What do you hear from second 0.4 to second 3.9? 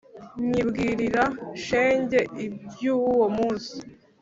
Nyibwirira shenge ibyuwo munsi